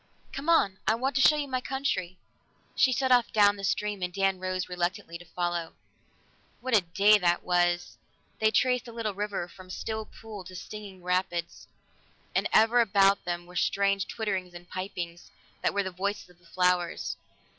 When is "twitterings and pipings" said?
14.07-15.29